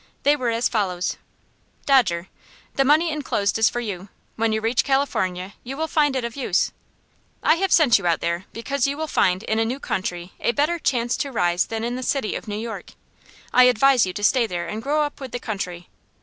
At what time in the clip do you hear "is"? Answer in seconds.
3.59-3.69